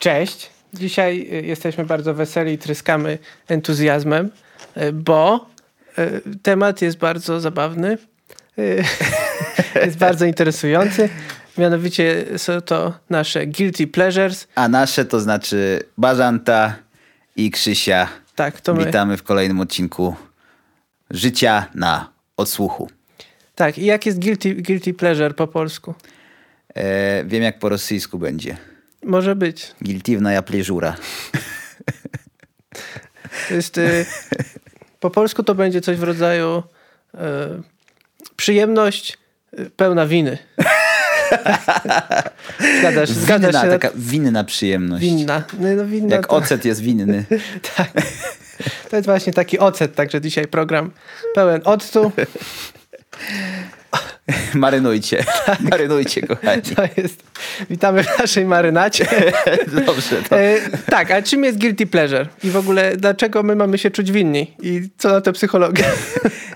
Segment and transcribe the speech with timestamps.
[0.00, 0.50] Cześć.
[0.74, 3.18] Dzisiaj y, jesteśmy bardzo weseli i tryskamy
[3.48, 4.30] entuzjazmem,
[4.76, 5.46] y, bo
[5.98, 7.98] y, temat jest bardzo zabawny,
[9.84, 11.08] jest bardzo interesujący.
[11.58, 14.46] Mianowicie są to nasze guilty pleasures.
[14.54, 16.76] A nasze to znaczy Bażanta
[17.36, 18.08] i Krzysia.
[18.34, 18.84] Tak, to my.
[18.84, 20.14] Witamy w kolejnym odcinku
[21.10, 22.90] Życia na odsłuchu.
[23.54, 25.94] Tak, i jak jest guilty, guilty pleasure po polsku?
[26.74, 28.69] E, wiem jak po rosyjsku będzie.
[29.02, 29.74] Może być.
[29.84, 30.96] Giltiwna pleżura.
[33.48, 34.06] To jest, y,
[35.00, 36.62] po polsku to będzie coś w rodzaju
[37.14, 37.18] y,
[38.36, 39.18] przyjemność
[39.58, 40.38] y, pełna winy.
[42.80, 43.70] Zgadzasz, zgadzasz Winna, się?
[43.70, 45.04] taka winna przyjemność.
[45.04, 45.42] Winna.
[45.58, 47.24] No, no, winna Jak to, ocet jest winny.
[47.76, 47.90] tak.
[48.90, 50.90] to jest właśnie taki ocet, także dzisiaj program
[51.34, 52.12] pełen octu.
[54.54, 55.24] Marynujcie.
[55.70, 56.62] Marynujcie, kochani.
[56.62, 57.22] To jest,
[57.70, 59.06] witamy w naszej marynacie.
[59.86, 60.22] Dobrze.
[60.28, 60.40] To.
[60.40, 60.56] E,
[60.86, 62.26] tak, a czym jest guilty pleasure?
[62.44, 64.54] I w ogóle dlaczego my mamy się czuć winni?
[64.62, 65.86] I co na to psychologia?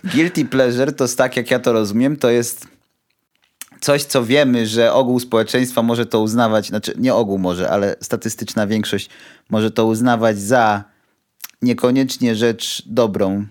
[0.05, 2.66] Guilty pleasure to jest tak, jak ja to rozumiem, to jest
[3.81, 8.66] coś, co wiemy, że ogół społeczeństwa może to uznawać, znaczy nie ogół może, ale statystyczna
[8.66, 9.11] większość
[9.50, 10.84] może to uznawać za
[11.62, 13.47] niekoniecznie rzecz dobrą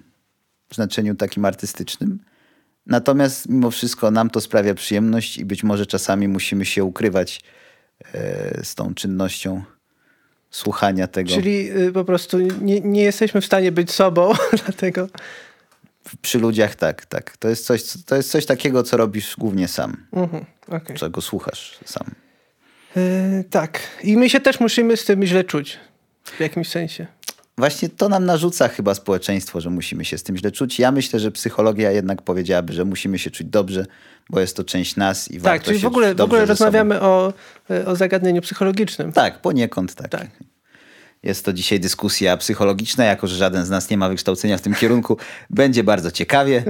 [0.69, 2.19] w znaczeniu takim artystycznym.
[2.85, 7.41] Natomiast mimo wszystko nam to sprawia przyjemność i być może czasami musimy się ukrywać
[8.13, 9.63] e, z tą czynnością
[10.51, 11.29] słuchania tego.
[11.29, 14.33] Czyli y, po prostu nie, nie jesteśmy w stanie być sobą,
[14.65, 15.07] dlatego...
[16.21, 17.37] Przy ludziach tak, tak.
[17.37, 20.05] To jest coś, to jest coś takiego, co robisz głównie sam.
[20.13, 20.95] Mhm, okej.
[20.97, 22.07] czego słuchasz sam.
[22.97, 23.79] E, tak.
[24.03, 25.79] I my się też musimy z tym źle czuć.
[26.23, 27.07] W jakimś sensie.
[27.57, 30.79] Właśnie to nam narzuca chyba społeczeństwo, że musimy się z tym źle czuć.
[30.79, 33.85] Ja myślę, że psychologia jednak powiedziałaby, że musimy się czuć dobrze,
[34.29, 37.33] bo jest to część nas i Tak, warto czyli w ogóle, w ogóle rozmawiamy o,
[37.69, 39.11] e, o zagadnieniu psychologicznym.
[39.11, 40.09] Tak, poniekąd tak.
[40.11, 40.27] Tak.
[41.23, 44.75] Jest to dzisiaj dyskusja psychologiczna, jako że żaden z nas nie ma wykształcenia w tym
[44.75, 45.17] kierunku.
[45.49, 46.63] Będzie bardzo ciekawie.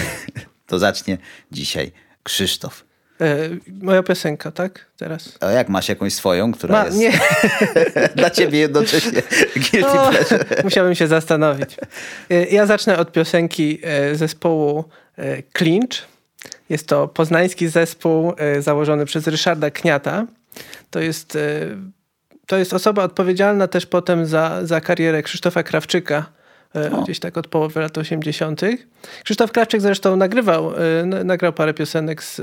[0.66, 1.18] to zacznie
[1.52, 2.85] dzisiaj Krzysztof.
[3.20, 3.48] E,
[3.82, 4.86] moja piosenka, tak?
[4.96, 5.38] Teraz.
[5.40, 7.12] A jak masz jakąś swoją, która Ma, jest nie,
[8.16, 9.22] dla ciebie jednocześnie
[9.70, 10.10] guilty o,
[10.64, 11.76] musiałbym się zastanowić.
[12.30, 14.84] E, Ja zacznę od piosenki e, zespołu
[15.58, 16.02] Clinch.
[16.68, 20.26] Jest to poznański zespół założony przez Ryszarda Kniata.
[20.90, 21.38] To jest,
[22.46, 26.26] to jest osoba odpowiedzialna też potem za, za karierę Krzysztofa Krawczyka.
[26.92, 27.02] O.
[27.02, 28.60] Gdzieś tak od połowy lat 80.
[29.24, 30.72] Krzysztof Krawczyk zresztą nagrywał,
[31.24, 32.40] nagrał parę piosenek z,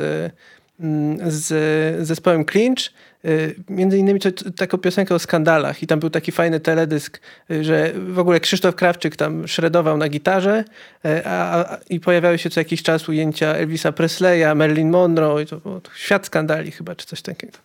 [1.27, 2.91] z zespołem Clinch.
[3.25, 7.19] Y, Między innymi to, taką piosenkę o skandalach i tam był taki fajny teledysk,
[7.51, 10.63] y, że w ogóle Krzysztof Krawczyk tam szredował na gitarze
[11.05, 15.45] y, a, a, i pojawiały się co jakiś czas ujęcia Elvisa Presleya, Marilyn Monroe i
[15.45, 17.57] to było świat skandali chyba, czy coś takiego.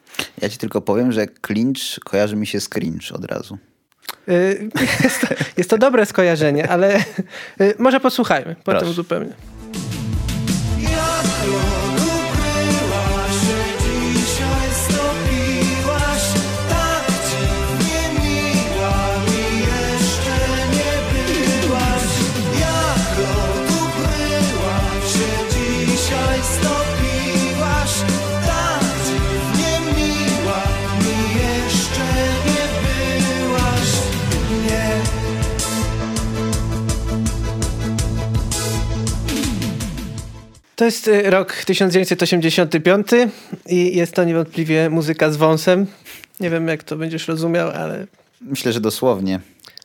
[0.43, 3.59] Ja ci tylko powiem, że clinch kojarzy mi się z cringe od razu.
[5.05, 7.05] Jest to, jest to dobre skojarzenie, ale
[7.79, 8.95] może posłuchajmy potem Proszę.
[8.95, 9.33] zupełnie.
[40.79, 43.07] To jest y, rok 1985
[43.67, 45.87] i jest to niewątpliwie muzyka z wąsem.
[46.41, 48.07] Nie wiem, jak to będziesz rozumiał, ale
[48.41, 49.41] Myślę, że dosłownie.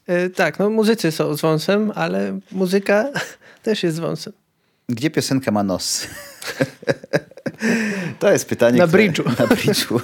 [0.09, 3.09] y, tak, no muzycy są z wąsem, ale muzyka
[3.63, 4.33] też jest z wąsem.
[4.89, 6.07] Gdzie piosenka ma nos?
[8.19, 8.77] to jest pytanie.
[8.77, 9.25] Na które- bridge'u.
[9.39, 9.99] Na bridge'u.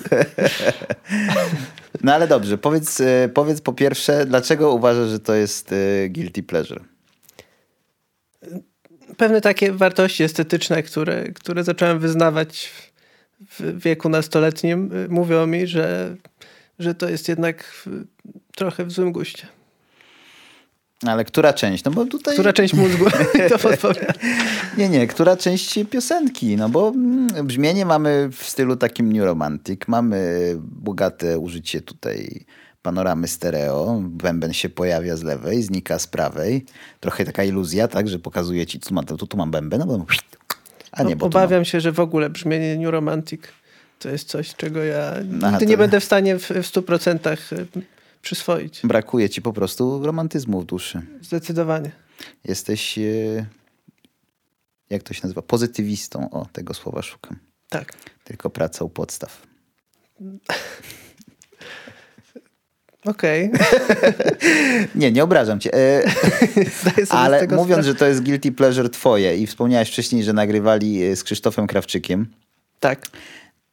[2.03, 5.73] no ale dobrze, powiedz, e, powiedz po pierwsze, dlaczego uważasz, że to jest
[6.09, 6.81] guilty pleasure?
[9.17, 12.71] Pewne takie wartości estetyczne, które, które zacząłem wyznawać
[13.59, 16.15] w wieku nastoletnim, y, mówią mi, że,
[16.79, 17.85] że to jest jednak
[18.55, 19.47] trochę w złym guście.
[21.07, 21.83] Ale która część?
[21.83, 22.33] No bo tutaj...
[22.33, 23.05] Która część mózgu
[23.49, 24.13] to podpowiada?
[24.77, 26.57] Nie, nie, która część piosenki?
[26.57, 32.45] No bo mm, brzmienie mamy w stylu takim New Romantic, mamy bogate użycie tutaj
[32.81, 36.65] panoramy stereo, bęben się pojawia z lewej, znika z prawej.
[36.99, 40.05] Trochę taka iluzja, tak, że pokazuje ci, tu, ma, tu, tu mam bęben, no bo...
[40.91, 43.41] A nie, bo tu mam- Obawiam się, że w ogóle brzmienie New Romantic
[43.99, 45.21] to jest coś, czego ja Aha,
[45.51, 47.67] nigdy to- nie będę w stanie w, w 100% y,
[48.21, 48.81] przyswoić.
[48.83, 51.01] Brakuje ci po prostu romantyzmu w duszy.
[51.21, 51.91] Zdecydowanie.
[52.45, 53.45] Jesteś, e,
[54.89, 56.29] jak to się nazywa, pozytywistą.
[56.29, 57.39] O, tego słowa szukam.
[57.69, 57.93] Tak.
[58.23, 59.41] Tylko praca u podstaw.
[63.05, 63.51] Okej.
[64.95, 65.73] Nie, nie obrażam cię.
[65.73, 66.03] E,
[67.09, 71.23] ale mówiąc, że to jest guilty pleasure twoje i wspomniałeś wcześniej, że nagrywali e, z
[71.23, 72.27] Krzysztofem Krawczykiem,
[72.79, 73.07] Tak.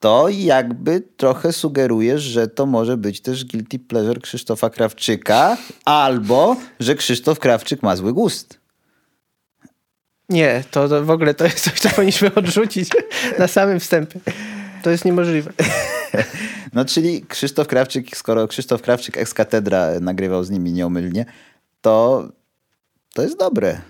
[0.00, 6.94] to jakby trochę sugerujesz, że to może być też guilty pleasure Krzysztofa Krawczyka, albo że
[6.94, 8.58] Krzysztof Krawczyk ma zły gust.
[10.28, 12.88] Nie, to, to w ogóle to jest coś, co powinniśmy odrzucić
[13.38, 14.20] na samym wstępie.
[14.82, 15.52] To jest niemożliwe.
[16.72, 21.24] No czyli Krzysztof Krawczyk, skoro Krzysztof Krawczyk ex katedra nagrywał z nimi nieomylnie,
[21.80, 22.28] to
[23.14, 23.80] to jest dobre.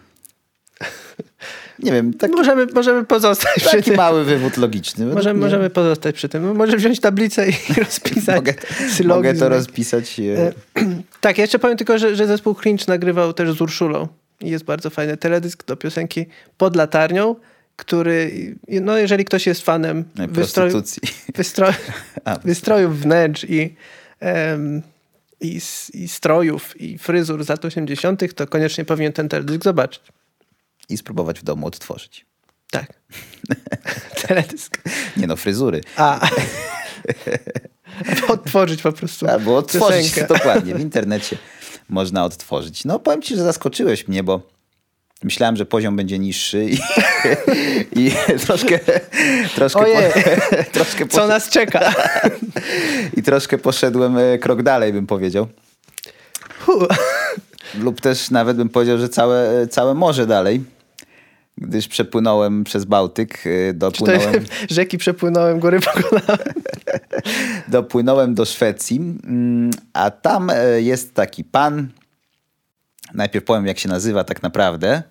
[1.79, 3.97] Nie wiem, tak, Możemy, możemy pozostać przy taki tym.
[3.97, 5.07] mały wywód logiczny.
[5.07, 6.57] Możemy, możemy pozostać przy tym.
[6.57, 7.53] Może wziąć tablicę i
[7.85, 9.09] rozpisać Mogę, sylogizm.
[9.09, 10.21] mogę to rozpisać.
[10.21, 10.53] e,
[11.21, 14.09] Tak, ja jeszcze powiem tylko, że, że zespół Cringe nagrywał też z Urszulą.
[14.41, 16.27] I jest bardzo fajny teledysk do piosenki
[16.59, 17.37] Pod latarnią,
[17.77, 20.83] który, no jeżeli ktoś jest fanem e, wystroju,
[21.35, 21.75] wystroju,
[22.25, 23.77] A, wystrojów wnętrz i,
[24.21, 24.83] em,
[25.41, 25.61] i,
[25.95, 30.03] i strojów i fryzur z lat 80., to koniecznie powinien ten teledysk zobaczyć.
[30.89, 32.27] I spróbować w domu odtworzyć.
[32.71, 32.93] Tak.
[34.27, 34.79] teledysk.
[35.17, 35.81] Nie no, fryzury.
[35.97, 36.21] A.
[38.29, 39.29] Odtworzyć po prostu.
[39.29, 40.75] Albo odtworzyć, dokładnie.
[40.75, 41.39] W internecie
[41.89, 42.85] można odtworzyć.
[42.85, 44.56] No powiem ci, że zaskoczyłeś mnie, bo
[45.25, 46.79] myślałem, że poziom będzie niższy i,
[48.01, 48.11] i
[48.47, 48.79] troszkę,
[49.55, 49.87] troszkę, po,
[50.73, 51.95] troszkę, Co nas czeka?
[53.17, 55.47] i troszkę poszedłem e, krok dalej, bym powiedział.
[57.79, 60.65] Lub też nawet bym powiedział, że całe, całe morze dalej,
[61.59, 64.35] gdyż przepłynąłem przez Bałtyk, e, dopłynąłem...
[64.35, 66.55] jest, rzeki przepłynąłem, góry pokonałem.
[67.69, 71.89] dopłynąłem do Szwecji, mm, a tam e, jest taki pan.
[73.17, 75.03] Najpierw powiem, jak się nazywa tak naprawdę.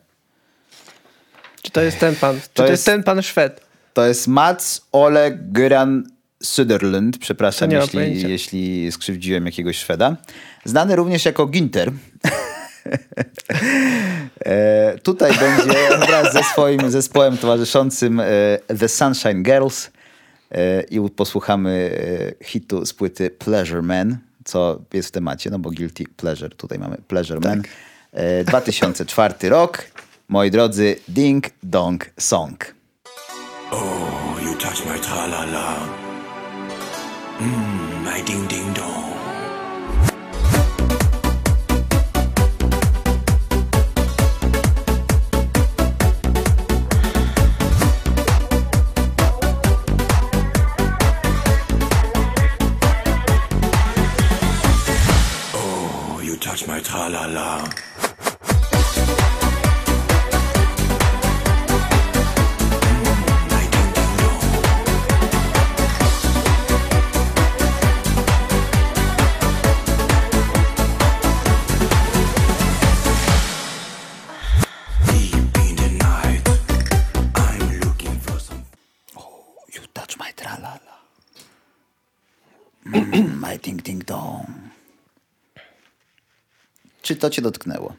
[1.61, 2.41] Czy to jest ten pan?
[2.41, 3.61] Czy to, jest- jest ten pan Szwed?
[3.93, 6.01] To jest Mats Ole Göran
[6.43, 7.17] Söderlund.
[7.19, 10.15] Przepraszam, jeśli, jeśli skrzywdziłem jakiegoś Szweda.
[10.65, 11.91] Znany również jako Ginter.
[14.45, 18.25] e, tutaj będzie wraz ze swoim zespołem towarzyszącym e,
[18.79, 19.89] The Sunshine Girls
[20.51, 21.99] e, i posłuchamy
[22.41, 26.79] e, hitu z płyty Pleasure Man, co jest w temacie, no bo Guilty Pleasure, tutaj
[26.79, 27.61] mamy Pleasure Man.
[28.17, 29.91] E, 2004 rok.
[30.27, 32.57] Moi drodzy, Ding Dong Song.
[33.71, 35.75] Oh, you touch my tra-la-la.
[37.39, 39.03] Mmm, my ding-ding-dong.
[39.03, 39.14] Oh,
[87.15, 87.93] Czy to cię dotknęło?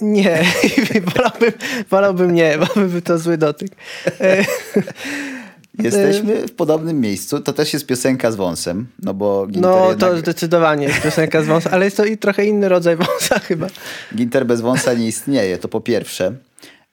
[0.00, 0.44] Nie,
[1.14, 1.52] wolałbym,
[1.90, 3.72] wolałbym nie, bo by to zły dotyk.
[4.20, 4.44] E,
[5.82, 7.40] Jesteśmy w podobnym miejscu.
[7.40, 11.42] To też jest piosenka z wąsem, no bo Ginter, No jednak, to zdecydowanie jest piosenka
[11.42, 13.66] z wąsa, ale jest to i trochę inny rodzaj wąsa chyba.
[14.14, 16.32] Ginter bez wąsa nie istnieje, to po pierwsze.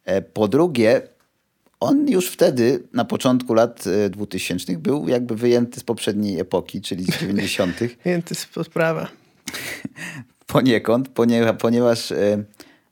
[0.06, 1.02] E, Po drugie,
[1.80, 7.06] on już wtedy, na początku lat e, 2000 był jakby wyjęty z poprzedniej epoki, czyli
[7.06, 9.08] z 90 Więc to jest sprawa.
[10.52, 12.14] Poniekąd, ponieważ, ponieważ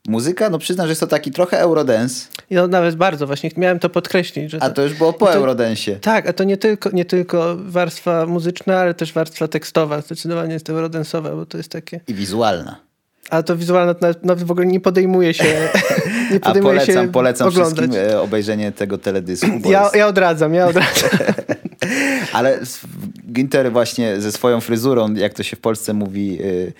[0.08, 3.78] muzyka, no przyznam, że jest to taki trochę eurodance, I no nawet bardzo, właśnie miałem
[3.78, 4.50] to podkreślić.
[4.50, 5.96] Że a to już było po to- eurodensie.
[6.00, 10.00] Tak, a to nie tylko, nie tylko warstwa muzyczna, ale też warstwa tekstowa.
[10.00, 12.00] Zdecydowanie jest eurodensowa, bo to jest takie...
[12.08, 12.80] I wizualna.
[13.30, 15.44] A to wizualne to nawet, nawet w ogóle nie podejmuje się
[16.30, 17.78] nie A podejmuje polecam, się polecam oglądać.
[17.90, 19.46] wszystkim e, obejrzenie tego teledysku.
[19.64, 21.10] Ja, jest, ja odradzam, ja odradzam.
[22.32, 22.60] Ale
[23.32, 26.74] Ginter właśnie ze swoją fryzurą, jak to się w Polsce mówi, z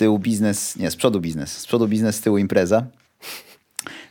[0.00, 2.86] tyłu biznes, nie, z przodu biznes, z przodu biznes, z tyłu impreza.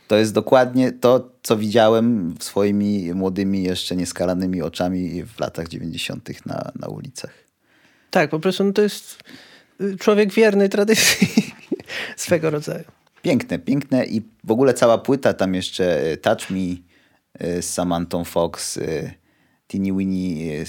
[0.08, 6.46] To jest dokładnie to, co widziałem swoimi młodymi, jeszcze nieskalanymi oczami w latach 90.
[6.46, 7.30] na, na ulicach.
[8.10, 9.18] Tak, po prostu no to jest
[9.80, 11.28] y, człowiek wierny tradycji
[12.16, 12.84] swego rodzaju.
[13.22, 16.58] Piękne, piękne i w ogóle cała płyta, tam jeszcze e, Touch Me
[17.38, 18.78] e, z Samantą Fox,
[19.70, 20.64] e, Teeny Winnie, e,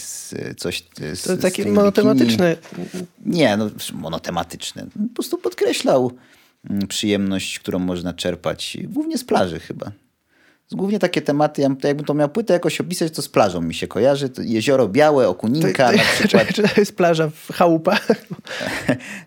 [0.50, 2.55] e, coś e, z, To takie monotematyczne.
[2.79, 3.05] bikini.
[3.25, 4.86] Nie, no monotematyczne.
[5.10, 6.12] Po prostu podkreślał
[6.70, 9.91] mm, przyjemność, którą można czerpać, głównie z plaży chyba.
[10.74, 13.74] Głównie takie tematy, ja bym- jakbym to miał płytę jakoś opisać, to z plażą mi
[13.74, 14.29] się kojarzy.
[14.29, 16.48] To jezioro Białe, Okuninka na przykład.
[16.53, 18.08] Czy to jest plaża w chałupach?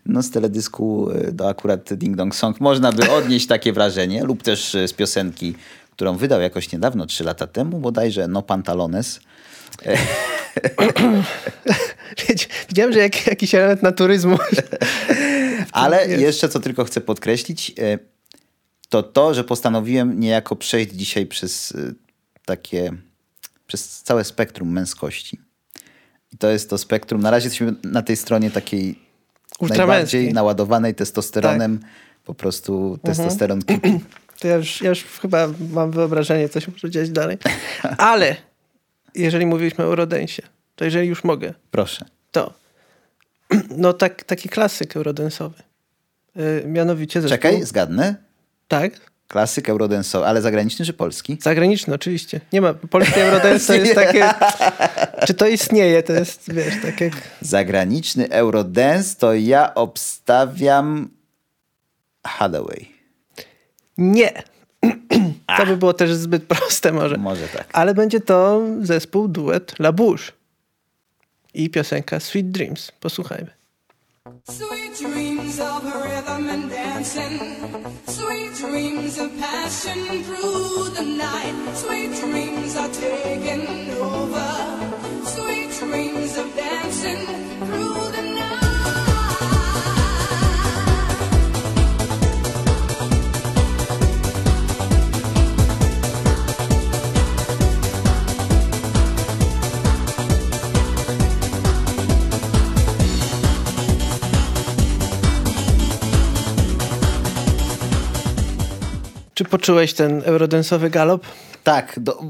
[0.05, 4.43] No z teledysku y, do akurat Ding Dong Song można by odnieść takie wrażenie, lub
[4.43, 5.55] też z piosenki,
[5.91, 9.19] którą wydał jakoś niedawno, trzy lata temu, bodajże No Pantalones.
[12.69, 14.37] Widziałem, że jak, jakiś element naturyzmu.
[15.71, 17.99] Ale jeszcze co tylko chcę podkreślić, y,
[18.89, 21.95] to to, że postanowiłem niejako przejść dzisiaj przez y,
[22.45, 22.91] takie,
[23.67, 25.39] przez całe spektrum męskości.
[26.33, 28.99] I to jest to spektrum, na razie jesteśmy na tej stronie takiej
[29.61, 31.79] najbardziej naładowanej testosteronem,
[32.25, 33.99] po prostu testosteron kipi.
[34.39, 37.37] To ja już, ja już chyba mam wyobrażenie, co się może dziać dalej.
[37.97, 38.35] Ale
[39.15, 40.43] jeżeli mówiliśmy o Eurodensie,
[40.75, 42.05] to jeżeli już mogę, Proszę.
[42.31, 42.53] to
[43.77, 45.63] no tak, taki klasyk eurodensowy.
[46.35, 47.37] Yy, mianowicie zespół...
[47.37, 48.15] Czekaj, zgadnę.
[48.67, 48.91] Tak,
[49.27, 51.37] Klasyk eurodensowy, ale zagraniczny czy polski?
[51.41, 52.41] zagraniczny oczywiście.
[52.53, 54.29] Nie ma, polski eurodance to jest takie...
[55.27, 56.03] Czy to istnieje?
[56.03, 57.13] To jest, wiesz, tak jak...
[57.41, 61.09] Zagraniczny eurodance to ja obstawiam
[62.27, 62.87] Hathaway.
[63.97, 64.43] Nie.
[65.57, 67.17] To by było też zbyt proste może.
[67.17, 67.67] Może tak.
[67.73, 70.31] Ale będzie to zespół, duet La Bouche.
[71.53, 72.91] I piosenka Sweet Dreams.
[72.99, 73.49] Posłuchajmy.
[74.49, 77.39] Sweet dreams of rhythm and dancing,
[78.07, 81.55] sweet dreams of passion through the night.
[81.75, 84.49] Sweet dreams are taking over,
[85.25, 87.19] sweet dreams of dancing
[87.67, 88.14] through the
[109.35, 111.25] Czy poczułeś ten eurodensowy galop?
[111.63, 112.23] Tak, do,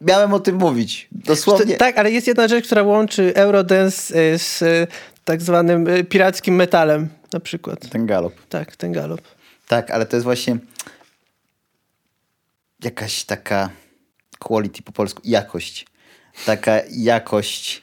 [0.00, 1.08] miałem o tym mówić.
[1.12, 1.76] Dosłownie.
[1.76, 4.86] Tak, ale jest jedna rzecz, która łączy eurodance y, z y,
[5.24, 7.88] tak zwanym y, pirackim metalem na przykład.
[7.88, 8.34] Ten galop.
[8.48, 9.20] Tak, ten galop.
[9.68, 10.56] Tak, ale to jest właśnie
[12.84, 13.70] jakaś taka
[14.38, 15.86] quality po polsku, jakość.
[16.46, 17.82] Taka jakość.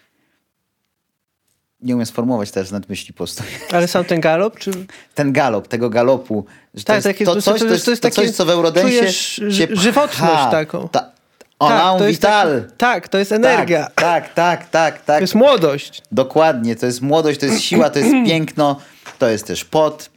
[1.83, 3.43] Nie umiem sformułować teraz nad myśli po prostu.
[3.71, 4.71] Ale sam ten galop, czy...
[5.15, 6.45] Ten galop, tego galopu.
[6.73, 9.13] Że Tak, to, jest, to, coś, to, jest, to, jest coś, takie- co w Eurodensie
[9.13, 10.89] się ży- żywotność taką.
[10.89, 11.11] Ta,
[11.59, 12.61] Alain tak, to jest Vital.
[12.61, 13.87] taki- tak, to jest energia.
[13.95, 15.01] Tak, tak, tak, tak.
[15.05, 15.17] tak.
[15.17, 16.01] To jest młodość.
[16.11, 18.79] Dokładnie, to jest młodość, to jest siła, to jest piękno,
[19.19, 20.09] to jest też pot.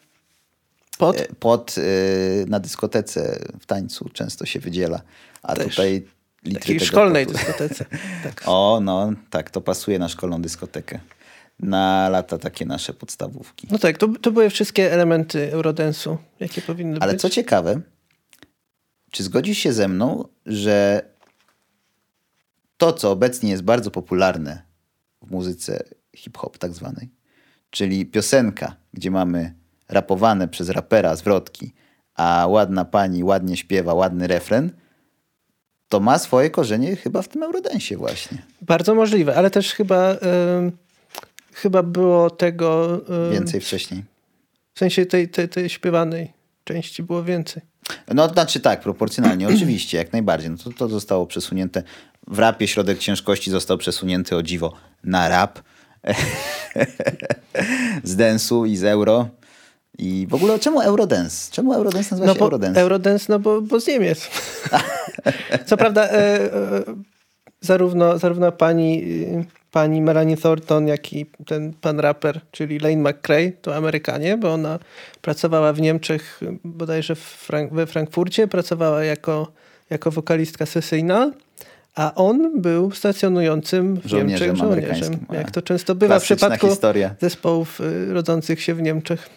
[0.98, 1.20] Pot?
[1.20, 5.00] E, Pot y, na dyskotece w tańcu często się wydziela,
[5.42, 5.66] a Też.
[5.66, 6.06] tutaj
[6.44, 7.38] litry Takiej szkolnej potu.
[7.38, 7.84] dyskotece.
[8.24, 8.42] Tak.
[8.46, 10.98] O, no, tak, to pasuje na szkolną dyskotekę.
[11.60, 13.68] Na lata takie nasze podstawówki.
[13.70, 17.22] No tak, to, to były wszystkie elementy eurodensu, jakie powinny Ale być.
[17.22, 17.80] co ciekawe,
[19.10, 21.02] czy zgodzisz się ze mną, że
[22.76, 24.62] to, co obecnie jest bardzo popularne
[25.22, 25.82] w muzyce
[26.16, 27.10] hip-hop tak zwanej,
[27.70, 29.54] czyli piosenka, gdzie mamy
[29.88, 31.72] rapowane przez rapera zwrotki,
[32.14, 34.70] a ładna pani ładnie śpiewa, ładny refren,
[35.88, 38.38] to ma swoje korzenie chyba w tym eurodensie właśnie.
[38.62, 40.72] Bardzo możliwe, ale też chyba, em,
[41.56, 43.00] chyba było tego...
[43.32, 44.04] Więcej wcześniej.
[44.74, 46.32] W sensie tej, tej, tej śpiewanej
[46.64, 47.62] części było więcej.
[48.14, 50.50] No, znaczy tak, proporcjonalnie, oczywiście, jak najbardziej.
[50.50, 51.82] No to, to zostało przesunięte.
[52.26, 54.72] W rapie środek ciężkości został przesunięty o dziwo
[55.04, 55.60] na rap.
[58.04, 59.28] z densu i z euro.
[59.98, 61.52] I w ogóle czemu Eurodance?
[61.52, 62.80] Czemu Eurodance nazywa No się bo Eurodance?
[62.80, 64.30] Eurodance, no bo, bo z Niemiec.
[65.66, 66.82] Co prawda e, e,
[67.66, 73.52] zarówno, zarówno pani, y, pani Melanie Thornton, jak i ten pan raper, czyli Lane McCrae,
[73.62, 74.78] to Amerykanie, bo ona
[75.22, 79.52] pracowała w Niemczech, bodajże w Frank- we Frankfurcie, pracowała jako,
[79.90, 81.30] jako wokalistka sesyjna,
[81.94, 85.26] a on był stacjonującym w Żołnierzem Niemczech żołnierzem.
[85.32, 87.14] Jak to często bywa w przypadku historia.
[87.20, 89.30] zespołów y, rodzących się w Niemczech.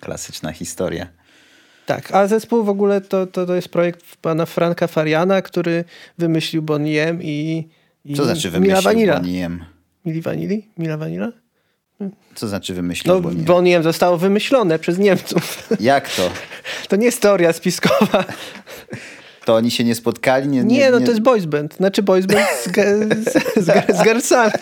[0.00, 1.06] Klasyczna historia.
[1.88, 5.84] Tak, a zespół w ogóle to, to, to jest projekt pana Franka Fariana, który
[6.18, 7.68] wymyślił Bonnie M i,
[8.04, 9.14] i Co znaczy Mila wymyślił Vanilla.
[9.14, 9.64] Bonnie M?
[10.04, 10.68] Mili Vanilli?
[10.78, 11.32] Mila Vanilla?
[12.34, 13.44] Co znaczy wymyślił No, Bonnie M?
[13.44, 15.68] Bonnie M zostało wymyślone przez Niemców.
[15.80, 16.30] Jak to?
[16.88, 18.24] To nie jest teoria spiskowa.
[19.48, 20.48] To oni się nie spotkali?
[20.48, 21.74] Nie, Nie, no to jest boys band.
[21.74, 22.84] Znaczy boys band z, ge,
[23.24, 24.52] z, z, z girlsami.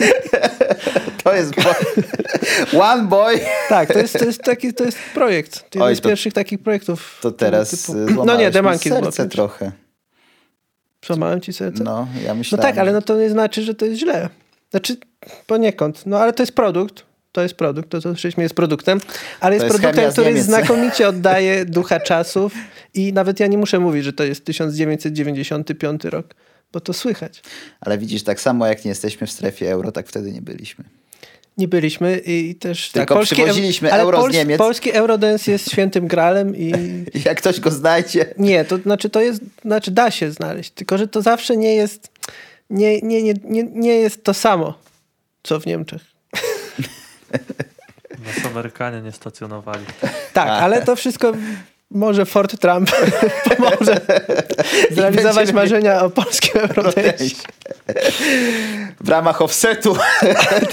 [1.25, 2.83] To jest bo...
[2.83, 3.41] One Boy.
[3.69, 5.65] Tak, to jest, to jest, taki, to jest projekt.
[5.75, 7.19] Jeden Oj, z to- pierwszych takich projektów.
[7.23, 7.99] To teraz typu.
[7.99, 9.73] y, No nie, było serce trochę.
[11.07, 11.85] Złamałem ci serce?
[11.85, 12.63] No, ja No myślałem.
[12.63, 14.29] tak, ale no to nie znaczy, że to jest źle.
[14.71, 14.97] Znaczy
[15.47, 16.07] poniekąd.
[16.07, 17.03] No ale to jest produkt.
[17.37, 19.01] To jest produkt, to co słyszeliśmy jest produktem,
[19.41, 20.45] ale jest, jest produktem, który Niemiec.
[20.45, 22.55] znakomicie oddaje ducha czasów
[22.95, 26.35] i nawet ja nie muszę mówić, że to jest 1995 rok,
[26.73, 27.43] bo to słychać.
[27.81, 30.85] Ale widzisz, tak samo jak nie jesteśmy w strefie euro, tak wtedy nie byliśmy.
[31.59, 32.91] Nie byliśmy i też...
[32.91, 34.59] Tylko polski przywoziliśmy euro z Niemiec.
[34.59, 36.73] Polski Eurodance jest świętym gralem i...
[37.15, 40.99] I jak ktoś go znajdzie, Nie, to znaczy to jest, znaczy da się znaleźć, tylko
[40.99, 42.09] że to zawsze nie jest,
[42.71, 44.79] nie, nie, nie, nie, nie jest to samo,
[45.43, 46.16] co w Niemczech.
[48.27, 49.85] Nas Amerykanie nie stacjonowali.
[50.33, 51.33] Tak, ale to wszystko
[51.91, 52.91] może Ford Trump
[53.57, 54.01] pomoże
[54.91, 57.25] zrealizować marzenia o polskim Eurodance.
[59.01, 59.97] w ramach offsetu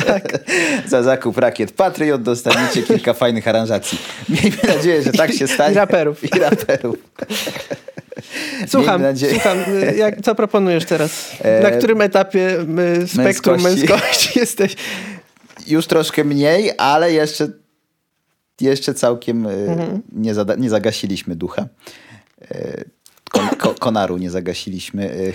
[0.88, 3.98] za zakup rakiet Patriot dostaniecie kilka fajnych aranżacji.
[4.30, 5.72] Miejmy nadzieję, że tak się stanie.
[5.74, 6.36] I raperów.
[6.36, 6.96] I raperów.
[8.68, 9.34] Słucham, Miejmy nadzieję.
[9.34, 9.58] słucham.
[9.96, 11.32] Jak, co proponujesz teraz?
[11.44, 12.58] Na E, którym etapie
[13.04, 13.88] y, spektrum męskości.
[13.88, 14.76] męskości jesteś?
[15.68, 17.48] Już troszkę mniej, ale jeszcze,
[18.62, 20.02] jeszcze całkiem y, Mhm.
[20.12, 21.68] nie, zada- nie zagasiliśmy ducha.
[22.52, 22.90] Y,
[23.32, 25.12] Kon, ko, konaru nie zagasiliśmy.
[25.14, 25.34] y.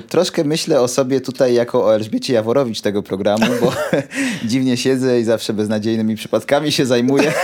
[0.08, 3.72] Troszkę myślę o sobie tutaj jako o Elżbiecie Jaworowicz tego programu, bo
[4.48, 7.32] dziwnie siedzę i zawsze beznadziejnymi przypadkami się zajmuję.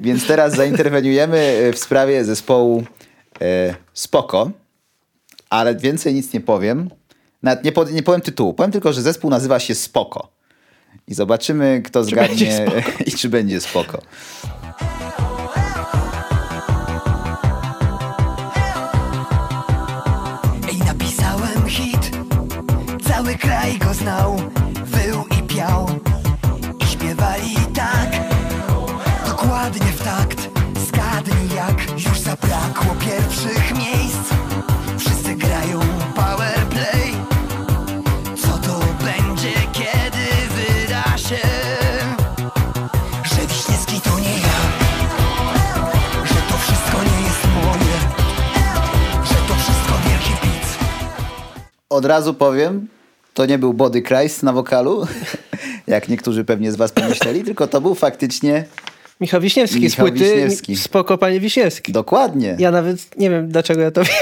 [0.00, 2.84] Więc teraz zainterweniujemy w sprawie zespołu
[3.94, 4.50] Spoko,
[5.50, 6.90] ale więcej nic nie powiem.
[7.44, 8.54] Nawet nie, po, nie powiem tytułu.
[8.54, 10.28] Powiem tylko, że zespół nazywa się Spoko.
[11.08, 14.02] I zobaczymy, kto będzie zgadnie i czy będzie spoko.
[20.72, 22.10] I napisałem hit.
[23.08, 24.36] Cały kraj go znał.
[24.84, 25.86] Wył i piał.
[26.80, 28.10] I śpiewali tak.
[29.26, 30.48] Dokładnie w takt.
[30.86, 34.23] Zgadnij jak Już zabrakło pierwszych miejsc
[51.94, 52.86] Od razu powiem,
[53.34, 55.06] to nie był Body Christ na wokalu,
[55.86, 58.64] jak niektórzy pewnie z was pomyśleli, tylko to był faktycznie
[59.20, 60.76] Michał Wiśniewski Michał z płyty Wiśniewski.
[60.76, 61.92] Spoko Panie Wiśniewski.
[61.92, 62.56] dokładnie.
[62.58, 64.14] Ja nawet nie wiem, dlaczego ja to wiem.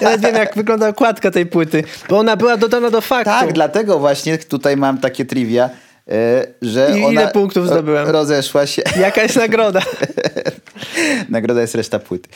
[0.00, 3.24] Ja nawet wiem, jak wygląda okładka tej płyty, bo ona była dodana do faktu.
[3.30, 5.70] Tak, dlatego właśnie tutaj mam takie trivia,
[6.08, 8.06] e, że I ona ile punktów zdobyłem?
[8.06, 8.82] ro- rozeszła się.
[9.00, 9.80] Jaka jest nagroda
[11.28, 12.28] Nagroda jest reszta płyty.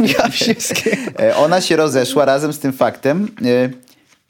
[0.00, 0.96] Michała Wiśniewskiego?
[1.20, 3.87] E, Ona się rozeszła razem z tym faktem e,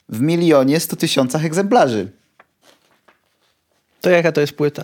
[0.09, 2.07] w milionie sto tysiącach egzemplarzy.
[4.01, 4.83] To jaka to jest płyta?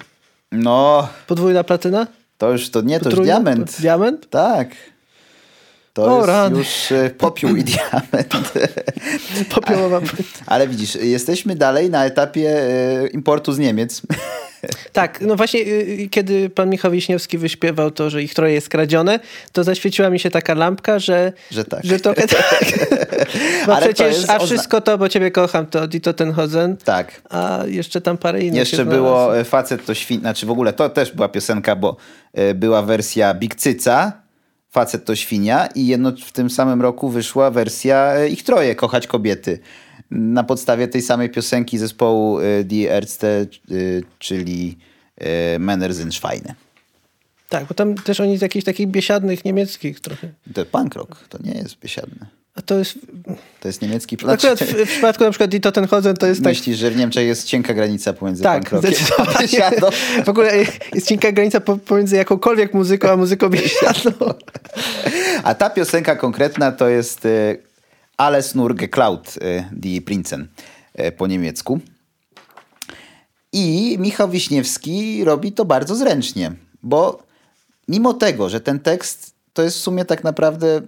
[0.51, 2.07] No, Podwójna platyna?
[2.37, 3.33] to już to nie, to już Potrójna?
[3.39, 3.75] diament.
[3.81, 4.29] Diament?
[4.29, 4.67] Tak.
[5.93, 6.57] To O, jest rany.
[6.57, 8.33] już e, popiół i diament.
[9.55, 10.01] Popiołowa.
[10.45, 12.49] Ale widzisz, jesteśmy dalej na etapie
[13.03, 14.01] e, importu z Niemiec.
[14.93, 19.19] Tak, no właśnie, y, kiedy pan Michał Wiśniewski wyśpiewał to, że ich troje jest kradzione,
[19.51, 21.83] to zaświeciła mi się taka lampka, że, Że tak.
[21.83, 22.65] że trochę tak.
[23.67, 27.21] Bo Ale to przecież, a wszystko to, bo ciebie kocham, to Dito Tenhosen, Tak.
[27.29, 30.89] a jeszcze tam parę innych Jeszcze było e, Facet to świnia, znaczy w ogóle to
[30.89, 31.95] też była piosenka, bo
[32.33, 34.25] e, była wersja Big Cyca,
[34.71, 39.07] Facet to świnia i jedno w tym samym roku wyszła wersja e, Ich Troje, Kochać
[39.07, 39.59] Kobiety.
[40.11, 43.45] Na podstawie tej samej piosenki zespołu Die Ärzte, e,
[44.19, 44.77] czyli
[45.17, 46.55] e, Männer sind Schweine.
[47.49, 50.27] Tak, bo tam też oni z jakichś takich biesiadnych niemieckich trochę.
[50.53, 52.25] To punk rock, to nie jest biesiadne.
[52.55, 52.97] A to jest,
[53.59, 54.15] To jest niemiecki...
[54.15, 57.27] akurat w, w przypadku na przykład Dito Tenhosen to jest tak, Myślisz, że w Niemczech
[57.27, 58.83] jest cienka granica pomiędzy tak, punk
[59.41, 59.87] biesiadą?
[60.25, 60.57] W ogóle
[60.93, 64.11] jest cienka granica po- pomiędzy jakąkolwiek muzyką, a muzyką biesiadną.
[65.43, 67.27] A ta piosenka konkretna to jest
[68.17, 70.47] Alles nur geklaut e, die Prinzen
[70.93, 71.79] e, po niemiecku.
[73.51, 76.51] I Michał Wiśniewski robi to bardzo zręcznie,
[76.83, 77.23] bo
[77.87, 80.81] mimo tego, że ten tekst to jest w sumie tak naprawdę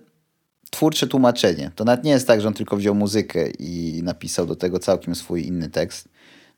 [0.69, 1.71] twórcze tłumaczenie.
[1.75, 5.15] To nawet nie jest tak, że on tylko wziął muzykę i napisał do tego całkiem
[5.15, 6.09] swój inny tekst,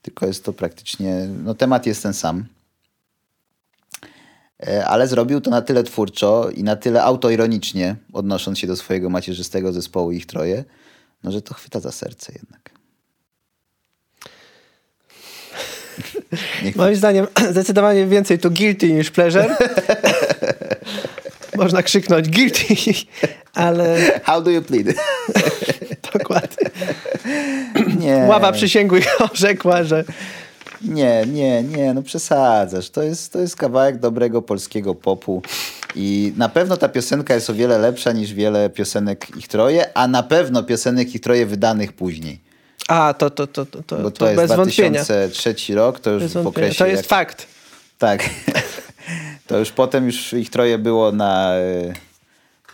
[0.02, 2.46] tylko jest to praktycznie, no temat jest ten sam.
[4.68, 9.10] E, ale zrobił to na tyle twórczo i na tyle autoironicznie, odnosząc się do swojego
[9.10, 10.64] macierzystego zespołu ich troje,
[11.24, 12.70] no że to chwyta za serce jednak.
[16.76, 19.56] Moim zdaniem zdecydowanie więcej tu guilty niż pleasure.
[21.58, 22.64] Można krzyknąć guilty,
[23.54, 24.88] ale How do you plead?
[26.14, 26.70] dokładnie.
[28.00, 30.04] Nie, Ława przysięgłych orzekła, że
[30.82, 32.90] nie, nie, nie, no przesadzasz.
[32.90, 35.42] To jest, to jest kawałek dobrego polskiego popu
[35.96, 40.08] i na pewno ta piosenka jest o wiele lepsza niż wiele piosenek ich troje, a
[40.08, 42.40] na pewno piosenek ich troje wydanych później.
[42.88, 45.04] A, to, to, to, to, to, Bo to to jest bez wątpienia.
[45.04, 46.50] 2003 rok, to już Bez w wątpienia.
[46.68, 46.78] okresie...
[46.78, 47.48] To jest jak- fakt.
[47.98, 48.30] Tak.
[49.48, 51.94] To już potem już ich troje było na, y,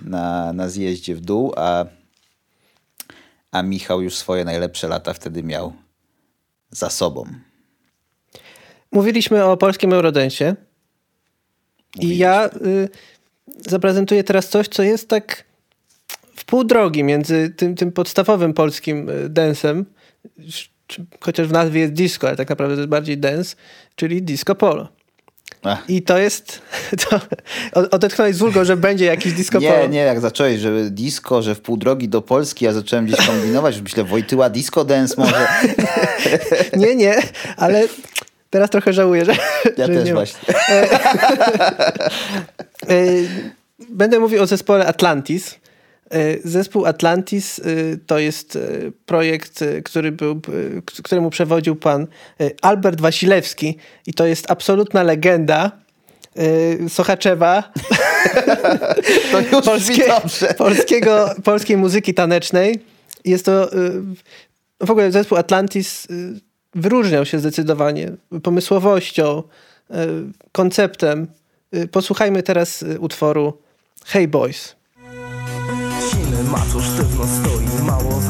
[0.01, 1.85] na, na zjeździe w dół, a,
[3.51, 5.73] a Michał już swoje najlepsze lata wtedy miał
[6.71, 7.25] za sobą.
[8.95, 10.55] Mówiliśmy o polskim Eurodensie.
[11.99, 12.89] I ja y,
[13.67, 15.43] zaprezentuję teraz coś, co jest tak
[16.35, 19.85] w pół drogi między tym, tym podstawowym polskim y, densem,
[21.19, 23.55] chociaż w nazwie jest disco, ale tak naprawdę to jest bardziej dance,
[23.95, 24.87] czyli disco polo.
[25.63, 25.89] Ach.
[25.89, 26.61] I to jest...
[27.09, 27.19] To,
[27.91, 29.81] odetchnąłeś z ulgą, że będzie jakiś disco polo.
[29.81, 33.27] Nie, nie, jak zacząłeś, że disco, że w pół drogi do Polski, ja zacząłem gdzieś
[33.27, 35.47] kombinować, że myślę, Wojtyła disco dance może.
[36.77, 37.15] nie, nie,
[37.57, 37.87] ale
[38.55, 39.31] teraz trochę żałuję, że,
[39.77, 40.53] Ja że też nie właśnie.
[42.89, 43.27] Y,
[43.89, 45.55] Będę mówił o zespole Atlantis.
[46.13, 47.61] Y, Zespół Atlantis
[48.07, 48.57] to jest
[49.05, 50.41] projekt, który był,
[51.03, 52.07] któremu przewodził pan
[52.61, 55.71] Albert Wasilewski i to jest absolutna legenda
[56.89, 57.63] Sochaczewa,
[59.31, 62.79] To już brzmi polskie, polskiego, polskiej muzyki tanecznej.
[63.25, 63.69] Jest to
[64.83, 66.07] w ogóle zespół Atlantis
[66.75, 68.11] wyróżniał się zdecydowanie
[68.43, 69.43] pomysłowością,
[69.91, 69.95] y,
[70.51, 71.27] konceptem.
[71.75, 73.57] Y, Posłuchajmy teraz y, utworu
[74.05, 74.75] Hey Boys.
[76.11, 76.43] Siny
[77.27, 78.21] stoi, mało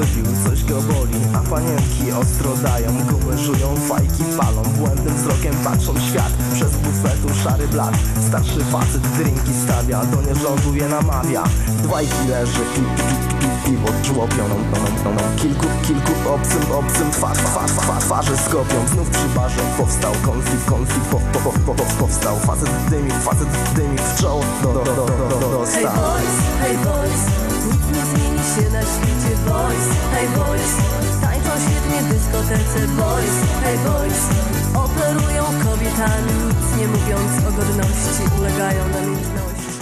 [0.81, 7.29] boli A panienki ostro dają, gumy żują, fajki palą Błędnym wzrokiem patrzą świat, przez bufetu
[7.43, 7.95] szary blat
[8.27, 11.43] Starszy facet drinki stawia, do nierządu je namawia
[11.83, 13.15] Dwaj killerzy i,
[13.69, 13.89] piwo
[15.03, 15.21] toną.
[15.37, 21.07] Kilku, kilku obcym, obcym twarz, twarz, twarz, twarzy skopią Znów przy barze powstał konflikt, konflikt
[21.07, 24.95] po, po, po, po, po, powstał Facet dymi, facet dymi w czoło, do, do, do,
[24.95, 27.45] do, do, do, Hey boys, hey boys,
[29.45, 30.75] boys, hey boys,
[31.21, 34.19] tańczą świetnie w dyskotece boys, hey boys,
[34.75, 39.79] operują kobietami, nic nie mówiąc o godności, ulegają namiętności.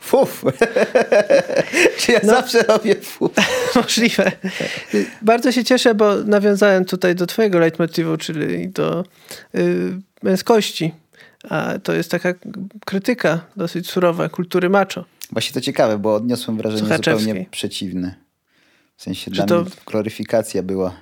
[0.00, 0.44] Fuf.
[1.98, 2.32] Czy ja No.
[2.32, 3.32] zawsze robię fuf?
[3.76, 4.32] Możliwe.
[5.22, 9.04] Bardzo się cieszę, bo nawiązałem tutaj do twojego leitmotivu, czyli do
[9.54, 10.92] y, męskości.
[11.50, 12.34] A to jest taka
[12.86, 15.04] krytyka dosyć surowa kultury macho.
[15.32, 18.14] Właśnie to ciekawe, bo odniosłem wrażenie zupełnie przeciwne.
[19.02, 20.92] W sensie Że dla to- gloryfikacja była.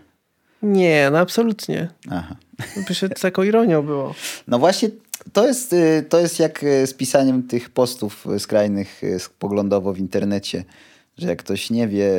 [0.62, 1.88] Nie, no absolutnie.
[2.10, 2.36] Aha.
[2.88, 4.14] By się taką ironią było.
[4.48, 4.88] No właśnie
[5.32, 9.02] to jest, y, to jest jak y, z pisaniem tych postów y, skrajnych
[9.38, 10.64] poglądowo w internecie,
[11.18, 12.10] że jak ktoś nie wie,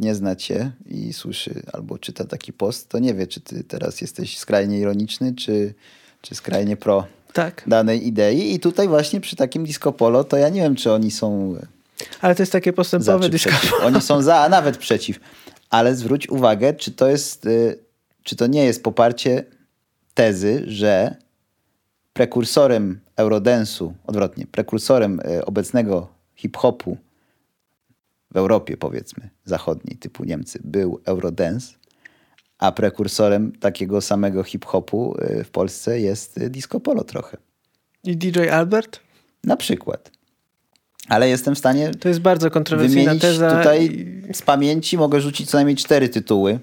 [0.00, 4.00] nie zna cię i słyszy albo czyta taki post, to nie wie, czy ty teraz
[4.00, 5.74] jesteś skrajnie ironiczny, czy,
[6.22, 7.62] czy skrajnie pro Tak.
[7.66, 8.54] danej idei.
[8.54, 11.54] I tutaj właśnie przy takim disco polo, to ja nie wiem, czy oni są
[12.20, 13.72] Ale to jest takie postępowe przeciw.
[13.82, 15.20] Oni są za, a nawet przeciw.
[15.70, 17.78] Ale zwróć uwagę, czy to jest, y,
[18.22, 19.44] czy to nie jest poparcie
[20.14, 21.16] tezy, że
[22.12, 26.96] prekursorem Eurodance'u, odwrotnie, prekursorem y, obecnego hip-hopu
[28.30, 31.74] w Europie, powiedzmy, zachodniej, typu Niemcy, był Eurodance,
[32.58, 37.36] a prekursorem takiego samego hip-hopu y, w Polsce jest disco polo trochę.
[38.04, 39.00] I DJ Albert?
[39.44, 40.15] Na przykład.
[41.08, 43.58] Ale jestem w stanie To jest bardzo kontrowersyjna teza.
[43.58, 46.58] tutaj z pamięci mogę rzucić co najmniej cztery tytuły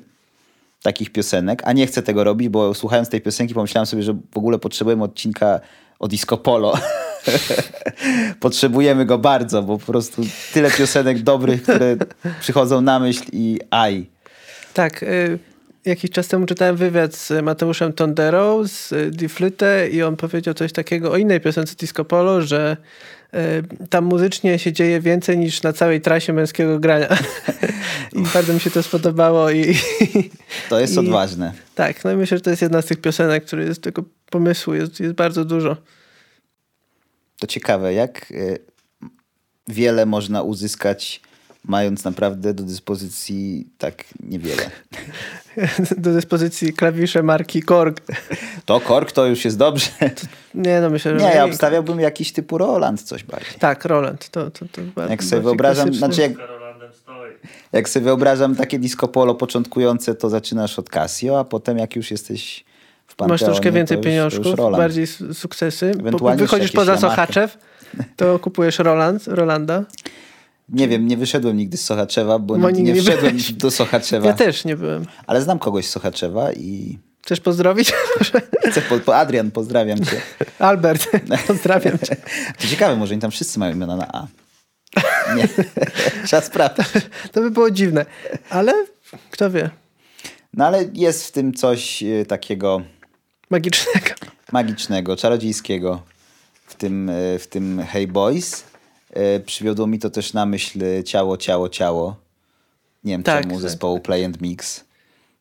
[0.84, 4.38] takich piosenek, a nie chcę tego robić, bo słuchając tej piosenki pomyślałem sobie, że w
[4.38, 5.60] ogóle potrzebujemy odcinka
[6.00, 6.74] o disco polo.
[8.40, 10.22] Potrzebujemy go bardzo, bo po prostu
[10.54, 11.98] tyle piosenek dobrych, które
[12.42, 14.10] przychodzą na myśl i aj.
[14.74, 15.04] Tak.
[15.04, 15.40] Y,
[15.86, 20.72] jakiś czas temu czytałem wywiad z Mateuszem Tonderą z Die Flyte i on powiedział coś
[20.72, 22.78] takiego o innej piosence Disco Polo, że
[23.90, 27.08] tam muzycznie się dzieje więcej niż na całej trasie męskiego grania.
[28.16, 29.52] I bardzo mi się to spodobało.
[29.52, 29.76] I,
[30.70, 31.54] To jest i- odważne.
[31.76, 34.74] Tak, no i myślę, że to jest jedna z tych piosenek, które jest tego pomysłu,
[34.74, 35.78] jest, jest bardzo dużo.
[37.40, 38.60] To ciekawe, jak y,
[39.68, 41.22] wiele można uzyskać
[41.64, 44.64] mając naprawdę do dyspozycji tak niewiele.
[45.98, 48.02] Do dyspozycji klawisze marki Korg.
[48.66, 49.88] To kork to już jest dobrze.
[50.56, 51.26] Nie, no myślę, że...
[51.26, 53.54] Nie, ja obstawiałbym jakiś typu Roland coś bardziej.
[53.60, 54.30] Tak, Roland.
[54.30, 56.08] To, to, to Jak sobie wyobrażam, klasyczny.
[56.08, 56.32] znaczy jak,
[57.72, 62.12] jak sobie wyobrażam takie disco polo początkujące, to zaczynasz od Casio, a potem jak już
[62.12, 62.66] jesteś
[63.08, 65.92] w Panteonie, Masz troszkę więcej już, pieniążków, bardziej su- sukcesy.
[66.36, 67.10] Wychodzisz poza Yamaha.
[67.10, 67.58] Sochaczew,
[68.16, 69.84] to kupujesz Roland, Rolanda.
[70.70, 73.54] Nie wiem, nie wyszedłem nigdy z Sochaczewa, bo nigdy nie nie wszedłem byłeś.
[73.54, 74.28] do Sochaczewa.
[74.28, 75.06] Ja też nie byłem.
[75.28, 77.94] Ale znam kogoś z Sochaczewa i Chcesz pozdrowić?
[78.72, 80.22] chcę po, po Adrian, pozdrawiam cię.
[80.60, 81.10] Albert,
[81.48, 82.16] pozdrawiam cię.
[82.62, 84.28] To ciekawe, może oni tam wszyscy mają imiona na A.
[85.36, 85.48] Nie,
[86.26, 86.86] trzeba sprawdzić.
[87.32, 88.06] To by było dziwne,
[88.50, 88.74] ale
[89.32, 89.70] kto wie.
[90.54, 92.82] No ale jest w tym coś e, takiego
[93.50, 94.08] Magicznego.
[94.52, 96.02] magicznego, czarodziejskiego
[96.68, 98.64] w tym, e, w tym Hey Boys.
[99.14, 102.16] E, Przywiodło mi to też na myśl e, Ciało, Ciało, Ciało.
[103.04, 104.86] Nie wiem Tak, czemu, tak, zespołu Play and Mix.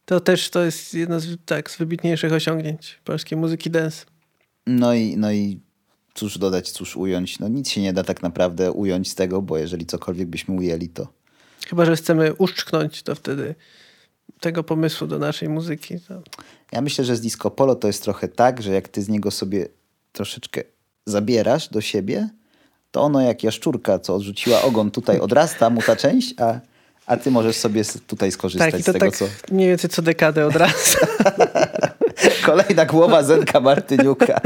[0.05, 4.05] To też to jest jedno z, tak, z wybitniejszych osiągnięć polskiej muzyki dance.
[4.67, 5.61] No i, no i
[6.15, 7.39] cóż dodać, cóż ująć.
[7.39, 10.89] No nic się nie da tak naprawdę ująć z tego, bo jeżeli cokolwiek byśmy ujęli,
[10.89, 11.09] to
[11.69, 13.55] Chyba, że chcemy uszczknąć, to wtedy
[14.41, 16.01] tego pomysłu do naszej muzyki.
[16.01, 16.23] To...
[16.73, 19.31] Ja myślę, że z disco polo to jest trochę tak, że jak ty z niego
[19.31, 19.69] sobie
[20.13, 20.63] troszeczkę
[21.07, 22.29] zabierasz do siebie,
[22.93, 26.59] to ono jak jaszczurka, co odrzuciła ogon, tutaj odrasta mu ta część, a,
[27.07, 29.25] a ty możesz sobie tutaj skorzystać Tak, i z to tego, tak co...
[29.51, 30.99] mniej więcej co dekadę od razu.
[32.47, 34.41] Kolejna głowa Zenka Martyniuka.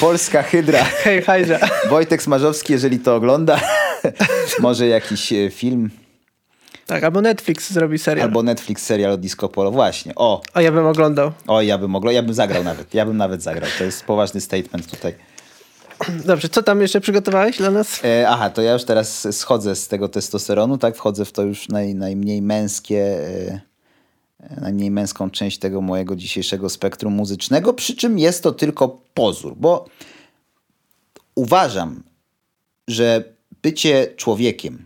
[0.00, 0.84] Polska hydra.
[0.84, 1.58] Hej, hajża.
[1.88, 3.60] Wojtek Smarzowski, jeżeli to ogląda,
[4.60, 5.90] może jakiś e, film
[6.86, 8.26] Tak, albo Netflix zrobi serial.
[8.28, 9.70] albo Netflix serial o disco polo.
[9.70, 10.12] Właśnie.
[10.16, 11.32] O, O, ja bym oglądał.
[11.46, 12.94] o, ja bym mogła, ja bym zagrał nawet.
[12.94, 13.70] Ja bym nawet zagrał.
[13.78, 15.14] To jest poważny statement tutaj.
[16.08, 18.04] Dobrze, co tam jeszcze przygotowałeś dla nas?
[18.04, 20.96] E, aha, to ja już teraz schodzę z tego testosteronu, tak?
[20.96, 23.60] Wchodzę w to już naj, najmniej męskie, e,
[24.40, 29.54] e, najmniej męską część tego mojego dzisiejszego spektrum muzycznego, przy czym jest to tylko pozór,
[29.56, 29.84] bo
[31.34, 32.02] uważam,
[32.88, 33.24] że
[33.62, 34.84] bycie człowiekiem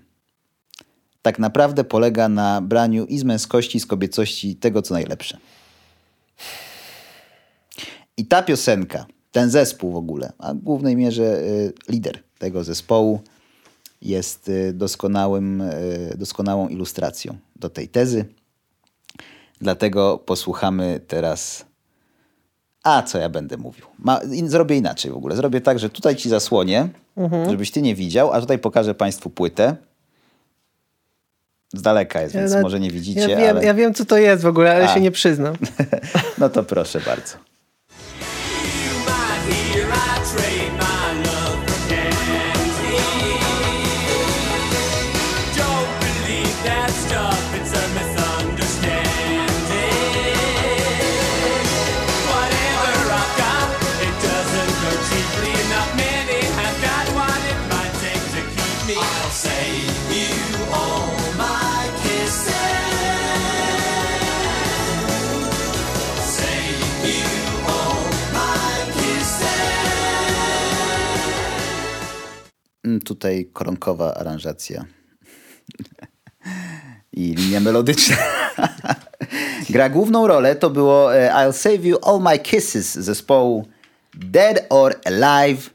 [1.22, 5.38] tak naprawdę polega na braniu i z męskości, i z kobiecości tego, co najlepsze.
[8.16, 13.20] I ta piosenka, ten zespół w ogóle, a w głównej mierze y, lider tego zespołu
[14.03, 18.25] jest y, doskonałym, y, doskonałą ilustracją do tej tezy.
[19.61, 21.64] Dlatego posłuchamy teraz.
[22.83, 23.87] A co ja będę mówił?
[23.99, 25.37] Ma, zrobię inaczej w ogóle.
[25.37, 26.88] Zrobię tak, że tutaj ci zasłonię,
[27.51, 29.77] żebyś ty nie widział, a tutaj pokażę państwu płytę.
[31.73, 33.64] Z daleka jest, więc Ja może nie widzicie, Ja wiem, ale...
[33.66, 34.94] ja wiem, co to jest w ogóle, ale A.
[34.94, 35.55] się nie przyznam.
[36.38, 37.54] No to proszę bardzo.
[73.05, 74.85] Tutaj koronkowa aranżacja
[77.12, 78.16] i linia melodyczna.
[79.70, 83.68] Gra główną rolę to było e, I'll Save You All My Kisses zespołu
[84.14, 85.70] Dead or Alive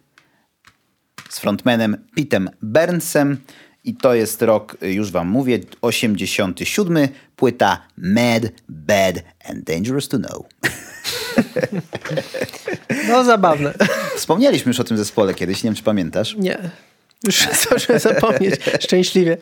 [1.30, 3.38] z frontmanem Pitem Burnsem
[3.84, 9.16] i to jest rok, e, już wam mówię, 87, płyta Mad, Bad
[9.50, 10.46] and Dangerous to Know.
[13.08, 13.74] No, zabawne.
[14.16, 16.36] Wspomnieliśmy już o tym zespole kiedyś, nie wiem czy pamiętasz.
[16.36, 16.70] Nie.
[17.24, 18.56] Już zdążyłem zapomnieć.
[18.80, 19.38] Szczęśliwie.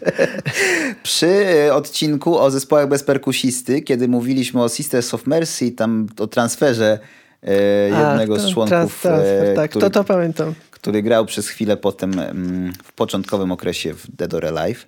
[1.04, 7.00] Przy odcinku o zespołach bez perkusisty, kiedy mówiliśmy o Sisters of Mercy, tam o transferze
[7.44, 7.50] e,
[7.96, 10.54] A, jednego to- z członków, transfer, e, tak, który, to to pamiętam.
[10.72, 14.88] który grał przez chwilę potem mm, w początkowym okresie w Dead or Alive.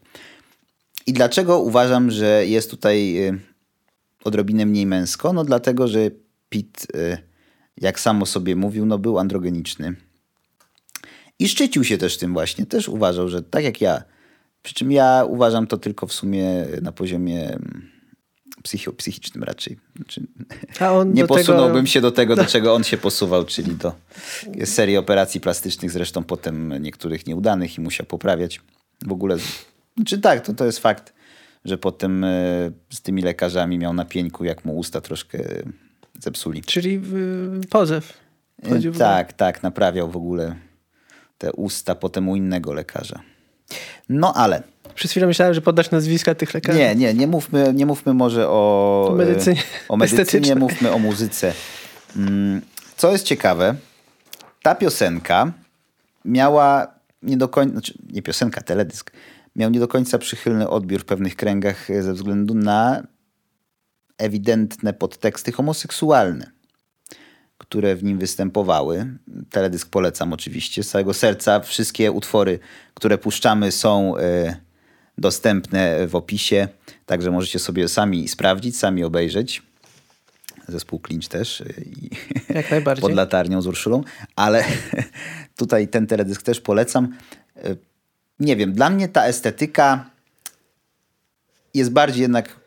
[1.07, 3.37] I dlaczego uważam, że jest tutaj e,
[4.23, 5.33] odrobinę mniej męsko?
[5.33, 5.99] No dlatego, że
[6.49, 7.17] Pete, e,
[7.77, 9.95] jak sam o sobie mówił, no był androgeniczny.
[11.39, 12.65] I szczycił się też tym właśnie.
[12.65, 14.03] Też uważał, że tak jak ja.
[14.63, 17.89] Przy czym ja uważam to tylko w sumie na poziomie mm,
[18.63, 19.77] psycho, psychicznym raczej.
[19.95, 20.21] Znaczy,
[20.79, 23.75] A on nie do tego- posunąłbym się do tego, do czego on się posuwał, czyli
[23.75, 23.93] do
[24.65, 28.61] serii operacji plastycznych, zresztą potem niektórych nieudanych i musiał poprawiać.
[29.07, 29.37] W ogóle,
[30.05, 31.13] czy tak, to, to jest fakt,
[31.65, 32.27] że potem e,
[32.89, 35.39] z tymi lekarzami miał na pieńku, jak mu usta troszkę
[36.19, 36.61] zepsuli.
[36.61, 37.01] Czyli
[37.63, 38.17] y, pozew.
[38.63, 40.55] W- Tak, tak, naprawiał w ogóle
[41.39, 43.19] te usta potem u innego lekarza.
[44.09, 44.63] No ale
[44.95, 46.79] Przez chwilę myślałem, że podasz nazwiska tych lekarzy.
[46.79, 50.99] nie, nie, nie mówmy, nie mówmy może o, O medycynie e, o medycynie, mówmy o
[50.99, 51.53] muzyce.
[52.15, 52.61] Mm,
[52.97, 53.75] Co jest ciekawe,
[54.63, 55.51] ta piosenka
[56.25, 56.87] miała
[57.23, 59.11] nie do końca, znaczy nie piosenka, teledysk,
[59.55, 63.03] miał nie do końca przychylny odbiór w pewnych kręgach e, ze względu na
[64.17, 66.51] ewidentne podteksty homoseksualne,
[67.59, 69.05] które w nim występowały.
[69.49, 71.59] Teledysk polecam oczywiście z całego serca.
[71.59, 72.59] Wszystkie utwory,
[72.93, 74.55] które puszczamy są e,
[75.17, 76.67] dostępne w opisie,
[77.05, 79.61] także możecie sobie sami sprawdzić, sami obejrzeć.
[80.67, 82.09] Zespół Clinch też e, i
[82.55, 83.01] Jak najbardziej.
[83.01, 84.03] pod latarnią z Urszulą,
[84.35, 84.63] ale
[85.57, 87.15] tutaj ten teledysk też polecam.
[87.55, 87.75] E,
[88.39, 90.09] Nie wiem, dla mnie ta estetyka
[91.73, 92.59] jest bardziej jednak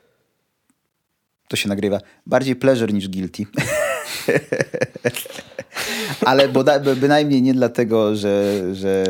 [1.48, 2.00] to się nagrywa.
[2.26, 3.46] Bardziej pleasure niż guilty.
[6.24, 9.04] Ale boda, by- bynajmniej nie dlatego, że, że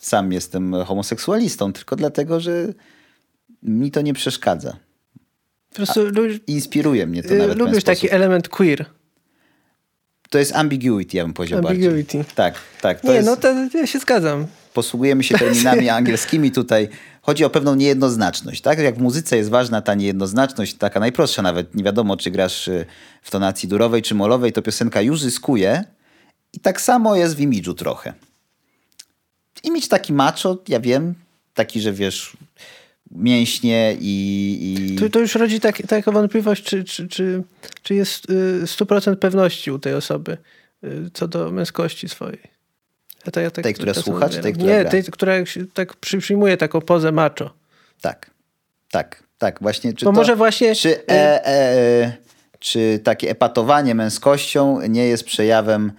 [0.00, 2.72] sam jestem homoseksualistą, tylko dlatego, że
[3.62, 4.76] mi to nie przeszkadza.
[5.70, 6.00] Po prostu
[6.46, 8.14] Inspiruje mnie to y, nawet lubisz taki sposób.
[8.14, 8.84] element queer.
[10.30, 12.18] To jest ambiguity, ja bym powiedział Ambiguity.
[12.18, 12.34] bardziej.
[12.34, 13.04] Tak, tak.
[13.04, 14.46] Nie, jest, no to ja się zgadzam.
[14.74, 16.88] Posługujemy się terminami angielskimi tutaj.
[17.22, 18.60] Chodzi o pewną niejednoznaczność.
[18.60, 21.74] Tak jak w muzyce jest ważna ta niejednoznaczność, taka najprostsza nawet.
[21.74, 22.86] Nie wiadomo, czy grasz y,
[23.22, 25.84] w tonacji durowej czy molowej, to piosenka już zyskuje.
[26.52, 28.12] I tak samo jest w imidżu trochę.
[29.64, 31.14] Imidż taki macho, ja wiem,
[31.54, 32.36] taki, że wiesz,
[33.10, 34.92] mięśnie i...
[34.92, 34.96] i...
[34.96, 37.42] To, to już rodzi tak, taką wątpliwość, czy, czy, czy,
[37.82, 40.38] czy jest y, 100% pewności u tej osoby
[40.84, 42.59] y, co do męskości swojej.
[43.26, 44.42] Ja tak Tej, która czasem słucha, czy odbieram.
[44.42, 44.90] tej, która Nie, gra?
[44.90, 45.32] tej, która
[45.74, 47.50] tak przy, przyjmuje taką pozę macho.
[48.00, 48.30] Tak,
[48.90, 49.58] tak, tak.
[49.60, 49.92] Właśnie.
[49.92, 52.12] Czy Bo to, może właśnie- Czy, e, e,
[52.58, 55.92] czy takie epatowanie męskością nie jest przejawem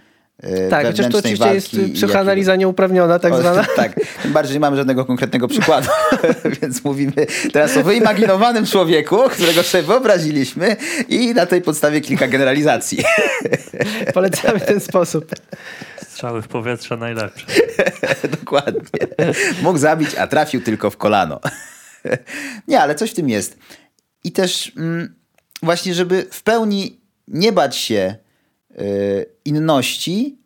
[0.43, 3.65] e, Tak, chociaż to oczywiście jest psychoanaliza nieuprawniona, tak O, zwana.
[3.75, 5.89] Tak, tym bardziej nie mamy żadnego konkretnego przykładu,
[6.61, 7.13] więc mówimy
[7.53, 10.75] teraz o wyimaginowanym człowieku, którego sobie wyobraziliśmy
[11.09, 12.97] i na tej podstawie kilka generalizacji.
[14.13, 15.25] Polecamy ten sposób.
[16.11, 17.45] Strzały w powietrze najlepsze.
[18.39, 18.81] Dokładnie.
[19.61, 21.39] Mógł zabić, a trafił tylko w kolano.
[22.67, 23.57] Nie, ale coś w tym jest.
[24.23, 25.15] I też mm,
[25.63, 28.15] właśnie, żeby w pełni nie bać się
[28.71, 30.37] y, inności,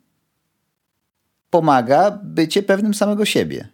[1.50, 3.68] pomaga bycie pewnym samego siebie.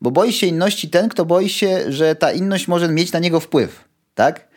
[0.00, 3.40] Bo boi się inności ten, kto boi się, że ta inność może mieć na niego
[3.40, 3.84] wpływ.
[4.14, 4.48] Tak?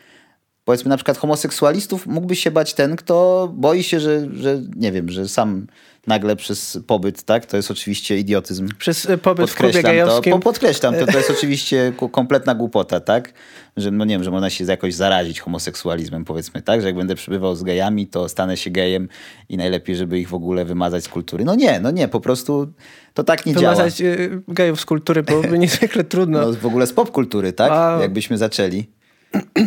[0.68, 5.08] Powiedzmy na przykład homoseksualistów mógłby się bać ten, kto boi się, że, że nie wiem,
[5.08, 5.66] że sam
[6.06, 7.46] nagle przez pobyt, tak?
[7.46, 8.68] To jest oczywiście idiotyzm.
[8.78, 10.32] Przez y, pobyt w klubie Podkreślam to, gejowskim.
[10.32, 13.32] po, podkreślam to, to jest oczywiście kompletna głupota, tak?
[13.76, 16.80] Że no nie wiem, że można się jakoś zarazić homoseksualizmem, powiedzmy, tak?
[16.80, 19.08] Że jak będę przebywał z gejami, to stanę się gejem
[19.48, 21.44] i najlepiej, żeby ich w ogóle wymazać z kultury.
[21.44, 22.72] No nie, no nie, po prostu
[23.14, 23.74] to tak nie działa.
[23.74, 26.40] Wymazać y, gejów z kultury byłoby niezwykle trudno.
[26.40, 27.70] No w ogóle z popkultury, tak?
[27.70, 28.00] Wow.
[28.00, 28.97] Jakbyśmy zaczęli.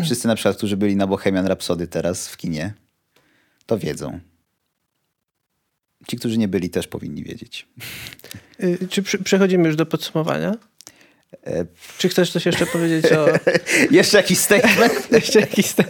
[0.03, 2.73] Wszyscy na przykład, którzy byli na Bohemian Rhapsody teraz w kinie,
[3.65, 4.19] to wiedzą.
[6.07, 7.67] Ci, którzy nie byli, też powinni wiedzieć.
[8.63, 10.55] Y, Czy przechodzimy już do podsumowania?
[11.43, 11.65] E,
[11.97, 13.27] Czy chcesz coś jeszcze powiedzieć o...
[13.91, 15.07] Jeszcze jakiś statement?
[15.11, 15.85] Jeszcze jakiś ten...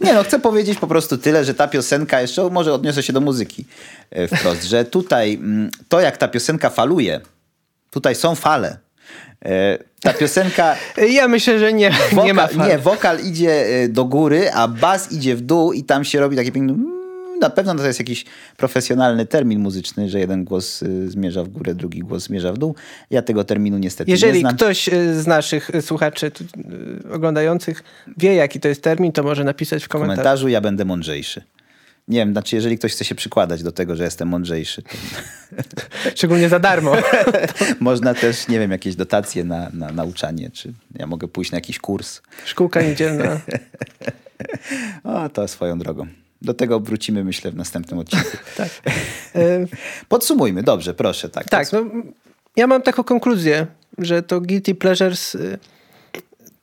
[0.00, 3.20] Nie no, chcę powiedzieć po prostu tyle, że ta piosenka, jeszcze może odniosę się do
[3.20, 3.64] muzyki
[4.10, 7.20] e, wprost, że tutaj mm, to jak ta piosenka faluje,
[7.90, 8.78] tutaj są fale.
[9.44, 10.76] E, Ta piosenka,
[11.18, 12.68] Ja myślę, że nie, wokal, nie ma fal.
[12.68, 16.36] nie, wokal idzie e, do góry, a bas idzie w dół i tam się robi
[16.36, 16.72] takie piękne...
[16.72, 18.24] mm, Na pewno to jest jakiś
[18.56, 22.74] profesjonalny termin muzyczny, że jeden głos y, zmierza w górę, drugi głos zmierza w dół.
[23.10, 24.56] Ja tego terminu niestety nie Jeżeli znam.
[24.56, 26.30] ktoś y, z naszych słuchaczy
[27.12, 27.82] oglądających
[28.16, 30.16] wie, jaki to jest termin, to może napisać w w komentarzu.
[30.16, 31.42] komentarzu ja będę mądrzejszy.
[32.08, 34.90] Nie wiem, znaczy jeżeli ktoś chce się przykładać do tego, że jestem mądrzejszy, to
[36.16, 36.96] Szczególnie za darmo.
[37.80, 41.78] można też, nie wiem, jakieś dotacje na, na nauczanie, czy ja mogę pójść na jakiś
[41.78, 42.20] kurs.
[42.44, 43.40] Szkółka niedzielna.
[45.04, 46.06] O, to swoją drogą.
[46.42, 48.36] Do tego wrócimy, myślę, w następnym odcinku.
[48.56, 48.68] Tak.
[50.08, 51.28] Podsumujmy, dobrze, proszę.
[51.28, 51.84] Tak, Tak, no,
[52.56, 53.66] ja mam taką konkluzję,
[53.98, 55.58] że to Guilty Pleasures y,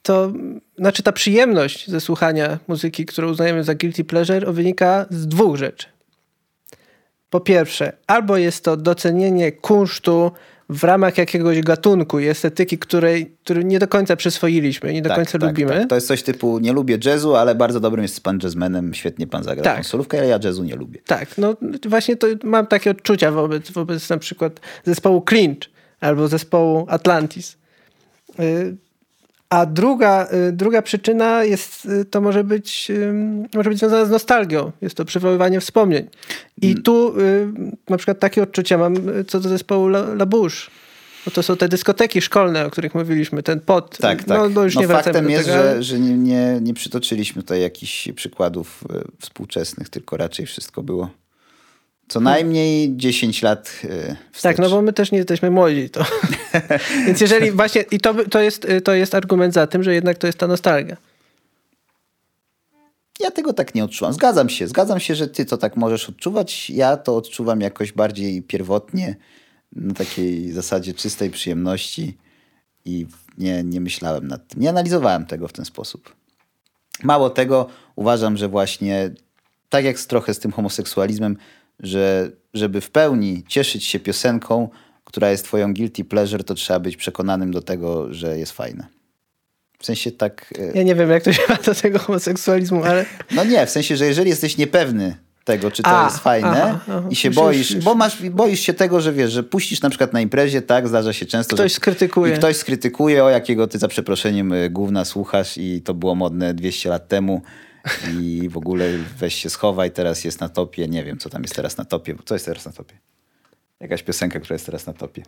[0.02, 0.34] to
[0.78, 5.88] znaczy ta przyjemność ze słuchania muzyki, którą uznajemy za Guilty Pleasure, wynika z dwóch rzeczy.
[7.30, 10.32] Po pierwsze, albo jest to docenienie kunsztu
[10.70, 15.18] w ramach jakiegoś gatunku i estetyki, której, który nie do końca przyswoiliśmy, nie do tak,
[15.18, 15.80] końca tak, lubimy.
[15.80, 15.90] Tak.
[15.90, 19.44] To jest coś typu, nie lubię jazzu, ale bardzo dobrym jest pan jazzmenem, świetnie pan
[19.44, 19.86] zagra Tak.
[19.86, 21.00] solówkę, ale ja jazzu nie lubię.
[21.06, 21.56] Tak, no
[21.88, 25.70] właśnie to mam takie odczucia wobec, wobec na przykład zespołu Clinch
[26.00, 27.58] albo zespołu Atlantis.
[28.40, 28.78] Y,
[29.50, 34.10] A druga, y, druga przyczyna jest, y, to może być, ym, może być związana z
[34.10, 34.72] nostalgią.
[34.82, 36.08] Jest to przywoływanie wspomnień.
[36.62, 36.84] I Mm.
[36.84, 37.48] tu y,
[37.90, 40.72] na przykład takie odczucia mam y, co do zespołu La, La Bouche.
[41.26, 43.98] Bo to są te dyskoteki szkolne, o których mówiliśmy, ten pod.
[43.98, 44.38] Tak, tak.
[44.38, 48.12] No, no już nie wracamy faktem jest, że, że nie, nie, nie przytoczyliśmy tutaj jakichś
[48.16, 48.84] przykładów
[49.20, 51.10] współczesnych, tylko raczej wszystko było
[52.10, 54.42] co najmniej 10 lat e, wstecz.
[54.42, 55.90] Tak, no bo my też nie jesteśmy młodzi.
[55.90, 56.06] To.
[57.08, 60.28] Więc jeżeli właśnie, i to, to, jest, to jest argument za tym, że jednak to
[60.28, 60.98] jest ta nostalgia.
[63.20, 64.14] Ja tego tak nie odczuwam.
[64.14, 64.68] Zgadzam się.
[64.68, 66.70] Zgadzam się, że ty to tak możesz odczuwać.
[66.70, 69.16] Ja to odczuwam jakoś bardziej pierwotnie,
[69.76, 72.18] na takiej zasadzie czystej przyjemności
[72.86, 73.06] i
[73.38, 74.62] nie, nie myślałem nad tym.
[74.62, 76.16] Nie analizowałem tego w ten sposób.
[77.04, 79.12] Mało tego, uważam, że właśnie
[79.70, 81.38] tak jak trochę z tym homoseksualizmem,
[81.80, 84.70] że żeby w pełni cieszyć się piosenką,
[85.04, 88.88] która jest twoją guilty pleasure, to trzeba być przekonanym do tego, że jest fajna.
[89.80, 90.54] W sensie tak...
[90.60, 93.70] e, Ja nie wiem, jak to się ma do tego homoseksualizmu, ale No nie, w
[93.70, 97.04] sensie, że jeżeli jesteś niepewny tego, czy to A, jest fajne aha, aha.
[97.10, 99.90] i się Już, boisz, już, bo masz, boisz się tego, że wiesz, że puścisz na
[99.90, 102.34] przykład na imprezie, tak, zdarza się często, Ktoś że skrytykuje.
[102.34, 106.54] i ktoś skrytykuje, o jakiego ty za przeproszeniem y, gówna słuchasz i to było modne
[106.54, 107.42] 200 lat temu
[108.22, 108.86] i w ogóle
[109.18, 112.16] weź się schowaj, teraz jest na topie, nie wiem, co tam jest teraz na topie,
[112.26, 112.98] co jest teraz na topie?
[113.80, 115.24] Jakaś piosenka, która jest teraz na topie.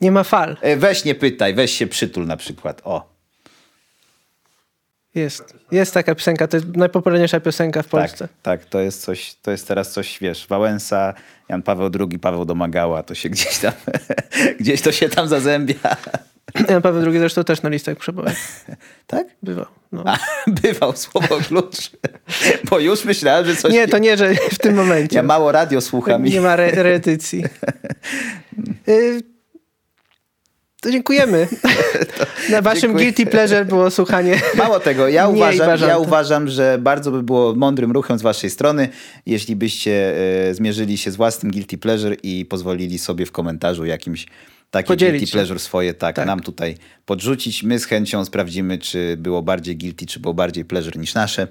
[0.00, 0.56] nie ma fal.
[0.60, 3.16] E, Weź nie pytaj, weź się przytul na przykład, o.
[5.14, 5.54] Jest.
[5.72, 8.28] Jest taka piosenka, to jest najpopularniejsza piosenka w Polsce.
[8.28, 11.14] Tak, tak, to jest coś, to jest teraz coś, wiesz, Wałęsa,
[11.48, 13.72] Jan Paweł II, Paweł Domagała, to się gdzieś tam,
[14.60, 15.96] gdzieś to się tam zazębia.
[16.70, 18.28] Jan Paweł II zresztą też na listach przeboju.
[19.06, 19.26] Tak?
[19.42, 19.66] Bywał.
[19.92, 20.02] No.
[20.06, 20.18] A,
[20.62, 21.90] bywał słowo klucz.
[22.70, 23.72] Bo już myślałem, że coś...
[23.72, 25.16] Nie, to nie, że w tym momencie.
[25.16, 26.24] Ja mało radio słucham.
[26.24, 27.44] Nie ma re reedycji.
[28.88, 29.20] Y,
[30.80, 31.48] To dziękujemy.
[32.50, 33.04] Na waszym Dziękuję.
[33.04, 34.40] guilty pleasure było słuchanie.
[34.54, 38.88] Mało tego, ja uważam, ja uważam, że bardzo by było mądrym ruchem z waszej strony,
[39.26, 40.14] jeśli byście
[40.48, 44.26] e, zmierzyli się z własnym guilty pleasure i pozwolili sobie w komentarzu jakimś
[44.70, 45.32] takie Podzielić guilty się.
[45.32, 46.26] pleasure swoje, tak, Tak.
[46.26, 47.62] nam tutaj podrzucić.
[47.62, 51.48] My z chęcią sprawdzimy, czy było bardziej guilty, czy było bardziej pleasure niż nasze.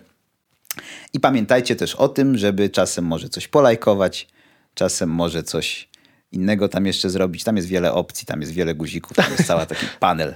[1.14, 4.28] I pamiętajcie też o tym, żeby czasem może coś polajkować,
[4.74, 5.90] czasem może coś
[6.36, 7.44] innego tam jeszcze zrobić.
[7.44, 10.34] Tam jest wiele opcji, tam jest wiele guzików, tam jest cały taki panel.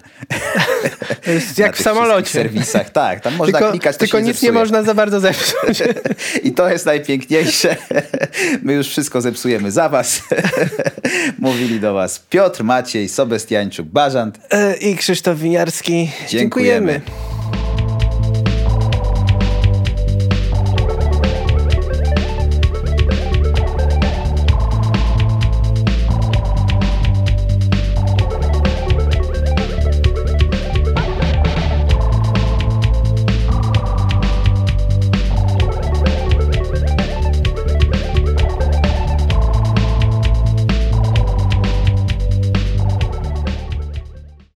[1.26, 2.30] To jest jak w samolocie.
[2.30, 2.90] serwisach.
[2.90, 4.52] Tak, tam można Tylko, klikać, tylko nic nie zepsuje.
[4.52, 5.84] można za bardzo zepsuć.
[6.44, 7.76] I to jest najpiękniejsze.
[8.64, 10.22] My już wszystko zepsujemy za was.
[11.40, 14.40] Mówili do was Piotr, Maciej, Sobestiańczuk, Bażant.
[14.52, 16.12] E, I Krzysztof Winiarski.
[16.30, 16.92] Dziękujemy.
[16.94, 17.39] Dziękujemy.